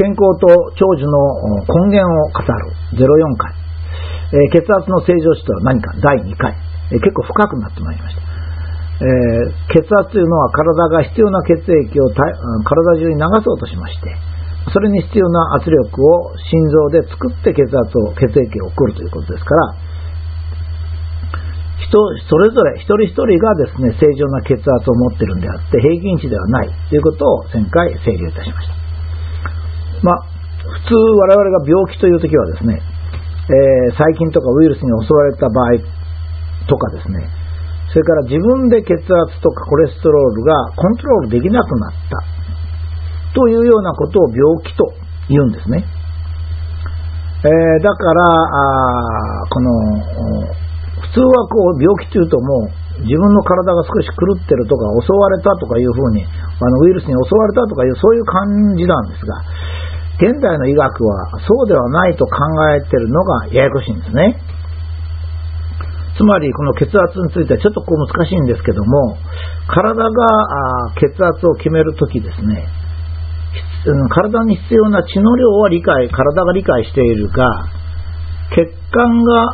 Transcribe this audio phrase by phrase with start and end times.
[0.00, 3.52] 健康と長寿の根源を語る04回、
[4.32, 6.56] えー、血圧の正常値とは何か第2回、
[6.88, 8.22] えー、結構深くなってまいりました。
[9.00, 12.32] えー、血圧というのは体が必要な血液を体
[12.96, 14.16] 中に流そうとしまして、
[14.72, 19.74] それに必要な圧力を心臓で作って血圧を、血液を送るということですから、
[21.76, 21.96] 人
[22.28, 28.89] それぞれ一人一人がですね、正常な血圧を持ってるんであって、平均値ではないということを前回整理いたしました。
[30.02, 30.24] まあ、
[30.84, 32.80] 普通我々が病気というときはですね、
[33.50, 35.78] えー、細菌とかウイルスに襲われた場合
[36.68, 37.28] とかですね、
[37.92, 42.22] それから自分で血圧とかコレステロールがコントロールできなくなった
[43.34, 44.92] というようなことを病気と
[45.28, 45.84] 言うんですね。
[47.42, 48.22] えー、だから、
[49.48, 49.70] この
[51.00, 59.34] 普通はこう病気というともう自分の体が少し狂ってるとか襲われたとかいうふうにあのウイルスに襲われたとかいうそういう感じなんですが
[60.20, 62.36] 現代の医学はそうではないと考
[62.76, 64.36] えてるのがややこしいんですね。
[66.16, 69.16] つまりこの血圧についてはちょっとこう難しいんですけども
[69.66, 72.68] 体が血圧を決めるときですね
[74.10, 77.48] 体に必要な血の量は理解体が理解しているが
[78.50, 79.46] 血管が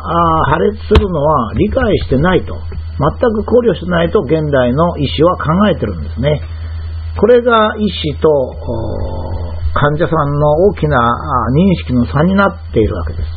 [0.49, 2.65] 破裂するのは理解してないと、全
[3.35, 6.41] く考慮してないと現代の医師は考えてるんですね。
[7.21, 8.29] これが医師と
[9.77, 10.97] 患者さんの大きな
[11.53, 13.29] 認識の差になっているわけです。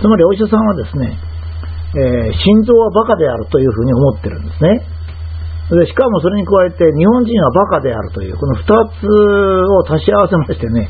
[0.00, 1.12] つまりお医者さんはですね、
[1.96, 4.80] えー、心臓はバカであるというふうに思ってるんですね。
[5.68, 10.88] でしかもそれに加えて日本人はバカであるというこの2つを足し合わせましてね、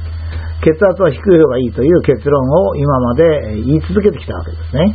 [0.62, 4.94] 血圧は低い方がいいという結論を今まで言い続けてきたわけですね。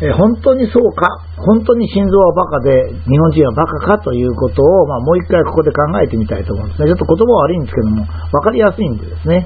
[0.00, 1.04] え本当にそうか、
[1.36, 6.88] 本当に心臓はバカで日本人はバカかということを、まあ、もう一回ここで考えてみたいと思うんですね。
[6.88, 9.44] ちょっと言葉は悪いんですけども、分かりやすいんでですね。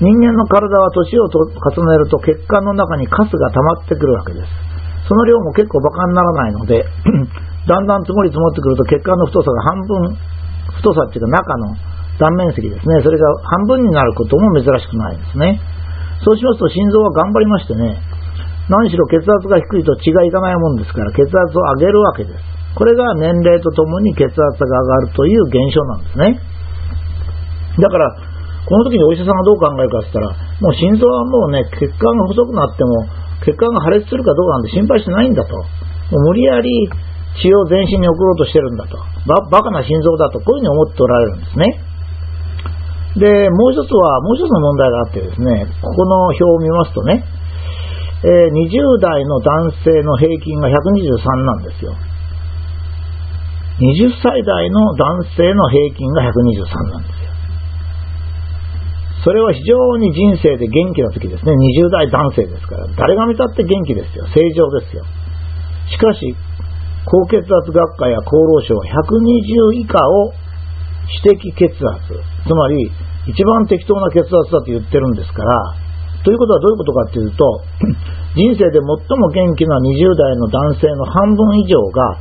[0.00, 4.46] 人間の体は年を重ねると血管の中にカスが溜まってくるわけです。
[5.08, 6.84] その量も結構バカにならないので、
[7.68, 10.16] だんだん積もり積もってくると血管の太さが半分、
[10.80, 11.76] 太さっていうか中の
[12.18, 15.60] 断面積ですね、それが半分になることも珍しくないですね。
[16.24, 18.00] そうしますと心臓は頑張りましてね、
[18.68, 22.38] 何しろ血圧が低いと血がいかないもんですから血圧を上げるわけです。
[22.76, 26.40] これが年齢とともに血圧が上がるという現象なんですね。
[27.80, 28.10] だから、
[28.68, 33.08] この時にお医者さんがどう考えるかって言ったら、もう心臓はもうね、血管が細くなっても、
[33.46, 35.56] 血管が破裂するかどうかなんて心配してないんだと。
[35.56, 35.64] も
[36.12, 36.68] う無理やり
[37.40, 38.98] 血を全身に送ろうとしてるんだと。
[39.26, 41.80] バカな心臓だと、こういうふうに思っておられるんですね。
[43.16, 47.24] で、もう一つは、もう一つの問題があってですね、ここの表を見ますとね、
[48.24, 51.94] えー、20代の男性の平均が123なんですよ。
[53.78, 57.28] 20歳代の男性の平均が123なんですよ。
[59.22, 61.52] それは非常に人生で元気な時ですね。
[61.52, 62.86] 20代男性ですから。
[62.96, 64.26] 誰が見たって元気ですよ。
[64.34, 65.04] 正常ですよ。
[65.90, 66.34] しかし、
[67.06, 70.32] 高血圧学会や厚労省は120以下を
[71.08, 72.02] 私的血圧、
[72.46, 72.90] つまり
[73.26, 75.87] 一番適当な血圧だと言ってるんですから、
[76.24, 77.62] ということはどういうことかっていうと、
[78.34, 82.18] 人生で最も元気な20代の男性の半分以上が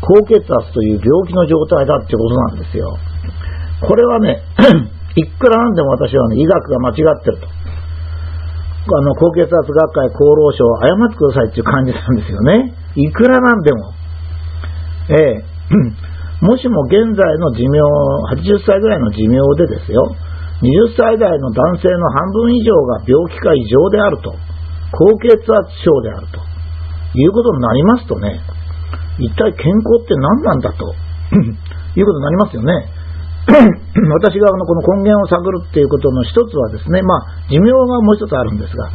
[0.00, 2.96] 高血圧という病気の状態だってことなんですよ。
[3.86, 4.42] これはね、
[5.16, 7.46] いくらなんでも私はね、医学が間違ってると。
[8.90, 12.74] あの、高血圧学会厚労省謝ってくださいっていう感じなんですよね。
[12.96, 13.92] いくらなんでも。
[15.10, 15.44] ええ。
[16.40, 17.80] もしも現在の寿命、
[18.36, 20.14] 80歳ぐらいの寿命でですよ、
[20.62, 24.34] 20歳代の男性の半分以上が病気か異常であると、
[24.90, 26.40] 高血圧症であると
[27.14, 28.40] いうことになりますとね、
[29.18, 30.94] 一体健康って何なんだと
[31.94, 32.72] いうことになりますよね。
[33.48, 37.20] 私がこの根源を探るっていうことの一つはですね、まあ、
[37.50, 38.90] 寿命がもう一つあるんですが、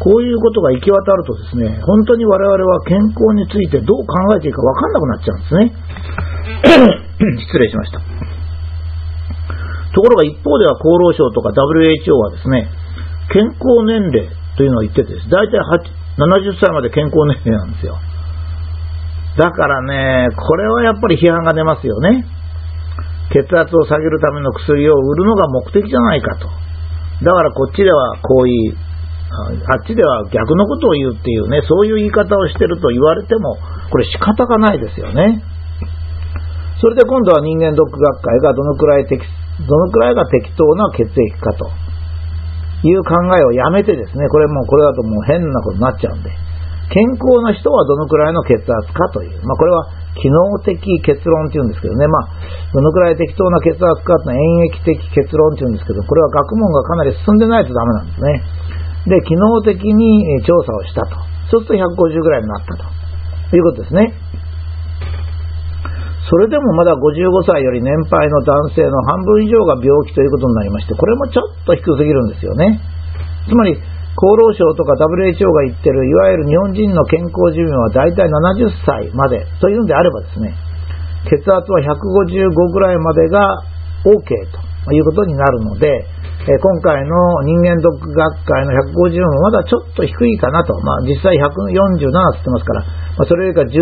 [0.00, 5.74] こういうことが行き渡るとですね、本当に我々は健康についてどう考えていいか分かんなくなっちゃうんですね。
[7.44, 8.29] 失礼しました。
[9.94, 12.68] ところが一方では厚労省とか WHO はですね、
[13.32, 15.58] 健康年齢というのを言っててです、大体
[16.18, 17.98] 70歳まで健康年齢なんですよ。
[19.38, 22.26] だからね、これはやっぱり批判が出ますよね。
[23.32, 26.48] 血圧を下げるための薬を売るのが目的じゃないかと。
[27.24, 28.76] だからこっちではこういう、
[29.70, 33.56] あっちでは逆のことを言うっていうね、そういう言い方をしてると言われても、
[33.90, 35.44] これ仕方がないですよね。
[36.80, 39.22] それで今度は人間ドック学会がどのくらい適
[39.66, 41.68] どのくらいが適当な血液かと
[42.82, 46.30] いう考えをやめてですね、これもこれだともう変なことになっちゃうんで、
[46.90, 49.86] 健康な人はどのくらいの血圧かという、まあ、これは
[50.18, 52.28] 機能的結論っていうんですけどね、まあ、
[52.74, 58.42] どのくらい適当な血圧かって演疫的結論っていうんですけど、これは学問がかなり進んでないとダメなんですね。
[59.06, 61.16] で、機能的に調査をしたと。
[61.50, 64.14] そうすると150ぐらいになったということですね。
[66.30, 72.78] それでもまだ55歳より年配の男性の半分以上が病気ということになりまして、これもちょっと低すぎるんですよね。
[73.50, 73.82] つまり、厚
[74.38, 80.54] 労省とか WHO が言ってる、いわゆる日本人の健康寿命は大体70歳までというんであればですね、
[81.26, 83.62] 血圧は155ぐらいまでが
[84.06, 86.06] OK ということになるので、
[86.48, 93.76] え今回の人間ドック学会の150もまだちょっと低いかなと、まあ、実際147ってってますから、まあ、それよりか 10,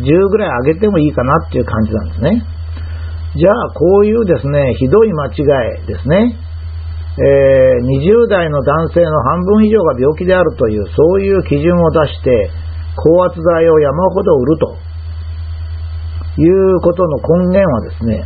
[0.00, 2.42] 10ぐらい上げてもいいかなっていう感じなんですね。
[3.36, 6.32] じゃあ、こういうですね、ひどい間違いですね、
[7.20, 12.50] えー、20代の男性の半分以上が病気であるという、そういう基準を出して、
[12.96, 14.76] 高圧剤を山ほど売ると
[16.40, 18.24] いうことの根源はですね、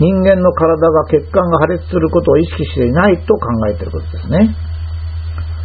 [0.00, 4.56] 人間の体が血管が破裂することを意識していないと考えていることですね。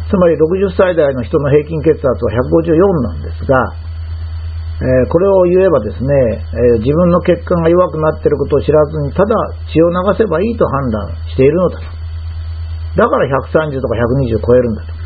[0.08, 3.60] つまり60歳代の人の平均血圧は154なんですが、
[4.78, 6.08] えー、これを言えばですね、
[6.54, 9.34] えー、自分の血管が弱くなっていることを知らずにただ
[9.68, 11.84] 血を流せばいいと判断しているのだと。
[12.96, 14.98] だから130とか120超えるんだと。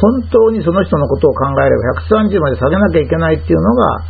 [0.00, 4.04] 本当にその人のことを考えれば130まで下げなきゃいけないっていうのが、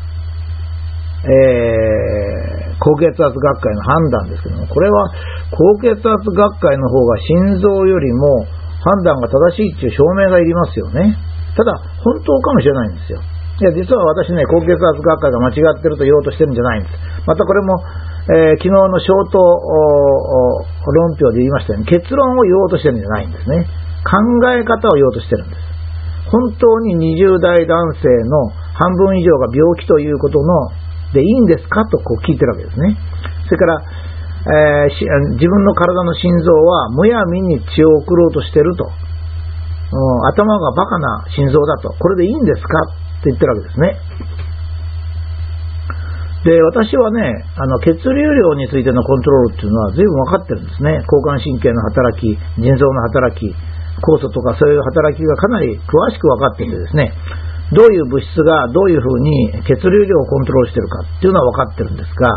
[1.24, 2.45] えー、
[2.78, 5.10] 高血圧学会の判断ですけども、これは
[5.50, 8.44] 高血圧学会の方が心臓よりも
[8.84, 11.16] 判断が正しいっていう証明がいりますよね。
[11.56, 11.72] ただ、
[12.04, 13.20] 本当かもしれないんですよ。
[13.60, 16.94] いや、実は私ね、高血圧学会が間違ってると言おうとしてるんじゃないんです。
[17.26, 17.80] またこれも、
[18.28, 19.38] えー、昨日のショート
[20.92, 23.64] 論評で言いましたように、結論を言おうとしてるんじゃないんですね。
[24.04, 24.20] 考
[24.52, 25.66] え方を言おうとしてるんです。
[26.30, 30.68] 本当に20代男性の半分以上が病気ということの
[31.14, 31.84] でいいんですか？
[31.86, 32.96] とこう聞いてるわけですね。
[33.46, 33.80] それから、
[34.86, 38.90] えー、自分の体の心臓はむやみに血を送ろうとしてると。
[40.28, 41.94] 頭がバカな心臓だと。
[41.94, 42.80] これでいいんですか？
[42.82, 43.96] って言ってるわけですね。
[46.44, 51.02] で、私はね、あの、血流量についてのコントロールっていうのは随分分かってるんですね。
[51.02, 53.50] 交感神経の働き、腎臓の働き、
[54.02, 57.14] 酵素とかそういう働きがかなり詳しく分かっていてですね、
[57.74, 62.30] どういう物質がどういうふうに血流量をコントロールしてるかっていうのは分かってるんですが、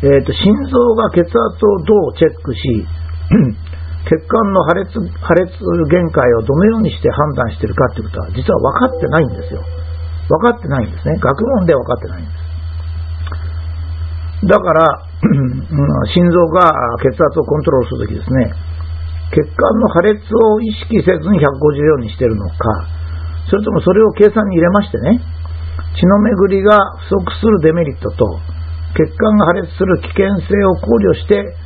[0.00, 2.86] えーと、心臓が血圧をどうチェックし、
[4.08, 5.52] 血管の破裂破裂
[5.90, 9.60] 限界をどのようにして判断してるかっていうことは実は分かってないんですよ。
[10.28, 11.18] 分かってないんですね。
[11.18, 12.48] 学問で分かってないんです。
[14.46, 15.04] だから、
[16.14, 16.70] 心臓が
[17.02, 18.54] 血圧をコントロールするときですね、
[19.34, 20.20] 血管の破裂
[20.54, 22.54] を意識せずに154にしてるのか、
[23.48, 25.20] それともそれを計算に入れましてね、
[25.96, 26.76] 血の巡りが
[27.08, 28.40] 不足するデメリットと、
[28.96, 31.56] 血管が破裂する危険性を考慮して、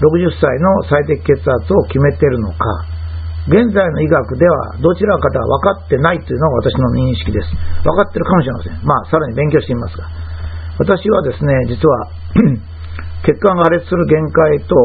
[0.00, 2.56] 60歳の最適血圧を決めているのか、
[3.48, 7.48] 現在の医学ではどちらかでは分かってないというのが私の認識です。
[7.84, 8.80] 分かってるかもしれません。
[8.84, 10.04] まあ、さらに勉強してみますが。
[10.78, 12.08] 私はですね、実は
[13.24, 14.76] 血管が破裂する限界と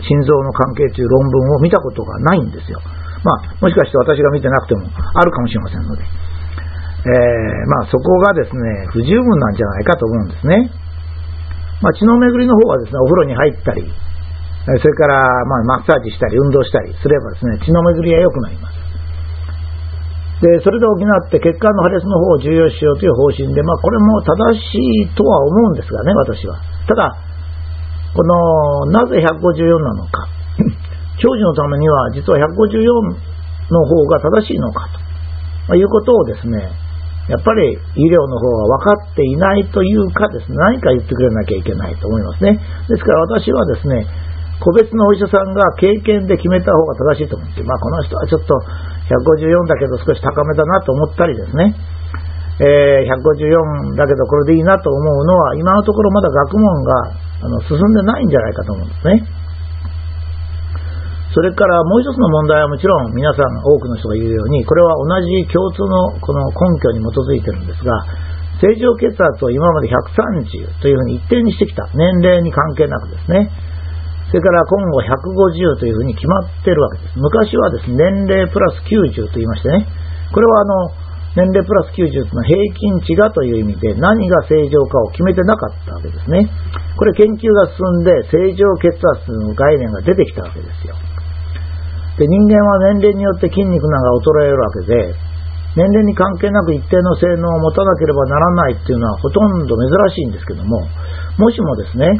[0.00, 2.80] 心臓の関係という論文を見たことがないんですよ。
[3.24, 10.70] まあ、もしかして私が見てなくてもあるかもしれませんので、えー、まあ、そこがですね、不十分なんじゃないかと思うんですね。
[11.80, 13.86] まあ、血の巡りの方はですね、お風呂に入ったり、
[14.66, 18.78] それから、まあ、マッサージしたり、運動したりすればですね、血の巡りが良くなります。
[20.42, 26.60] で、それで補って血管の破裂の方を重要視しようという方針で、まあ、これも正しいとは思うんですがね、私は。
[26.86, 27.16] ただ、
[28.14, 30.28] この、なぜ154なのか。
[31.20, 34.88] 長寿のためには、実は154の方が正しいのか
[35.68, 36.70] と、いうことをですね、
[37.28, 42.56] やっぱり医療の方は分かっていないというかですね、何か言ってくれなきゃいけないと思いますね。
[42.88, 44.06] ですから私はですね、
[44.64, 48.54] 個別のお医者さんが経験で決めた方が正しいと思って、まあ、この人はちょっと
[49.06, 51.76] 154だけど少し高めだなと思ったりですね、
[52.58, 57.12] えー、154だけどこれでいいなと思うのは、今のところまだ学問が
[57.44, 59.37] あの進んでないんじゃないかと思うんですね。
[61.34, 67.92] それからもう一つの問題はもちろん皆さん多くの人が言うように、これは同じ共通のこの根拠に基づいているんですが、
[68.60, 71.86] 正常血圧を今まで130というふうに一定にしてきた。
[71.94, 73.50] 年齢に関係なくですね。
[74.28, 77.18] それから今後150というふうに決まっているわけです。
[77.18, 79.86] 昔はですね、年齢プラス90と言いましてね、
[80.32, 80.90] これはあの、
[81.36, 86.50] 年齢プラス90の平均値がという意味で何が正常かを決めてなかったわけですね。
[86.96, 90.96] これ研究が進んで正常血圧の概念が出てきたわけですよ。
[92.18, 95.14] で、人間は年齢によって筋肉なんか衰えるわけで、
[95.78, 100.82] 年齢に関係なく一定の性能を持たなければならないっていうのはほとんど珍しいんですけども、
[101.38, 102.10] もしもですね、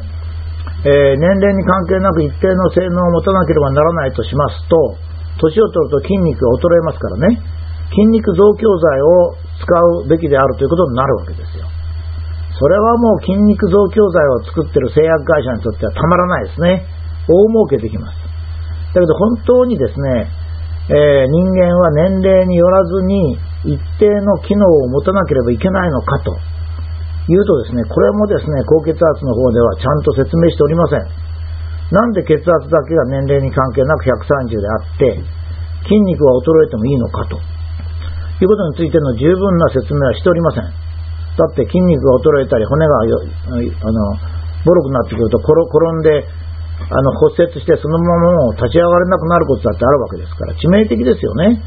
[0.87, 4.95] えー、年齢に関係なく一定の性能を持たなければならないとしますと、
[5.43, 7.43] 年を取ると筋肉が衰えますからね、
[7.91, 11.67] 筋肉増強剤を使うべきであるということになるわけですよ。
[12.59, 16.87] それはもう筋肉増強剤を作ってる製薬会社にとってはたまらないですね。
[17.27, 18.28] 大儲けできます。
[18.95, 20.31] だけど本当にですね、
[20.89, 26.33] えー、人間は年齢によらずに一定の機能を持たなければいけないのかと
[27.29, 31.05] いうとですね、これもですね、高血圧の方ではちゃんと説明しておりません。
[31.93, 35.21] なんで血圧だけが年齢に関係なく130であって、
[35.85, 40.65] 筋肉は衰えてもいいのかということについての十分な説明はしておりません。
[40.65, 44.17] だって筋肉が衰えたり、骨があの
[44.65, 45.53] ボロくなってくると転
[46.01, 46.25] んで
[46.87, 51.59] あの骨折してそのままもう立ち上がれなくなることだってあるわけですから、致命的ですよね。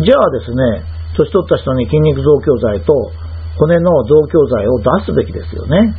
[0.00, 2.92] じゃあですね、年取った人に筋肉増強剤と
[3.60, 5.94] 骨の増強剤を出すべきですよね。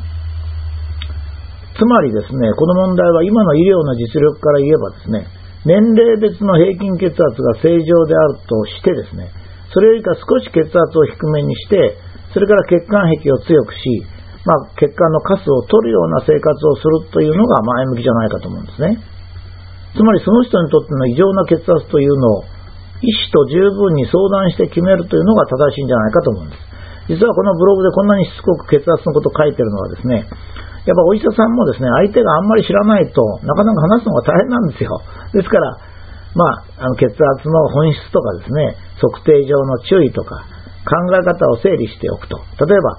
[1.78, 5.28] つまりですね、この問題は今の医療の実力から言えばですね、
[5.66, 9.32] 年齢別の平均血圧が正常であるとしてですね、
[9.74, 11.98] それよりか少し血圧を低めにして、
[12.34, 14.06] それから血管壁を強くし、
[14.46, 19.00] まあ、血管のカスを取るような生活をするというのが前向きじゃないかと思うんですね。
[19.96, 22.44] つまりその人にとっての異常な血圧というのを
[23.04, 26.74] 医師と十分に相談して決めるというのが正しいんじゃないかと思うんです。
[27.08, 30.28] 実はこのブログでこんなにしつこく血圧のことを書いてるのはですね、
[30.88, 35.00] やっぱお医者さんもですね、相手があんまり知らないとなかなか話すのが大変なんですよ。
[35.32, 35.78] ですから、
[36.36, 36.46] ま
[36.80, 40.44] あ、あの血圧の本質とかですね、測定上の注意とか、
[40.84, 42.40] 考え方を整理しておくと。
[42.66, 42.98] 例えば、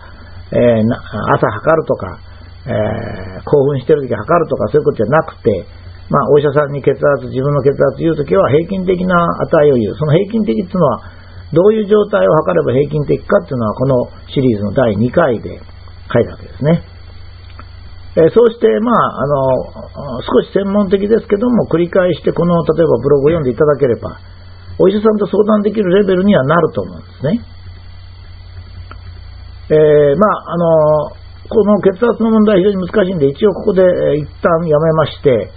[0.54, 0.86] えー、
[1.34, 2.18] 朝測るとか、
[2.64, 5.66] えー、興奮してる時測るとかそういうことじゃなくて、
[6.08, 9.16] まあ、お医者さんに血圧、自分の血圧言うときは平均的な
[9.48, 9.96] 値を言う。
[9.96, 11.00] その平均的っていうのは、
[11.52, 13.94] どういう状態を測れば平均的かっていうのは、この
[14.28, 15.60] シリーズの第2回で
[16.12, 16.84] 書いたわけですね。
[18.16, 24.20] えー、そうして、まあ、あの、少し専門的ですけども、繰り返してこの、例えばブログを読んでいただければ、
[24.78, 27.53] お医者さんと相談できるレベルにはなると思うんですね。
[29.70, 33.84] えー、まあ、あの、この血圧の問題は非常に難しいんで、一応ここで、
[34.16, 35.52] 一旦やめまして、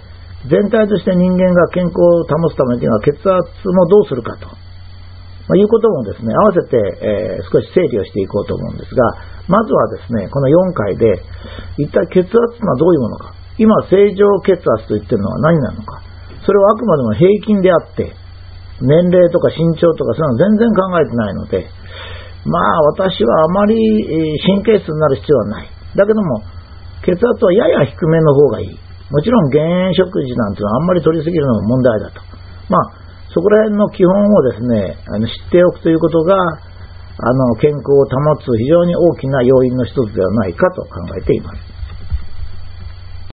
[0.48, 3.26] 全体として人間が健康を保つためには血圧
[3.68, 9.02] もどうするかと、まあ、いうこともですね、合わせて、えー、少し整理をしていこうと思うんですが、
[9.48, 11.24] まずはですね、この4回で、
[11.78, 16.00] 一体血圧というのはどういうものか、今正常血圧と言ってるのは何なのか、
[16.44, 18.14] それはあくまでも平均であって、
[18.80, 21.66] 年齢とか身長とかそういうのは全然考えてないので、
[22.48, 23.76] まあ私はあまり
[24.44, 25.70] 神経質になる必要はない。
[25.96, 26.42] だけども、
[27.04, 28.78] 血圧はやや低めの方がいい。
[29.10, 32.20] もちろん減塩食事なんていうのはあんまり取りすぎるのも問題だと。
[32.68, 32.92] まあ、
[33.32, 36.36] そこら辺の基本をですね、あの知っておくということが、
[37.20, 40.88] あの、健康を保つ非常に大きな要因の一つではないかと考
[41.18, 41.77] えています。